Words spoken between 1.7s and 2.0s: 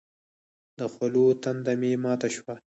مې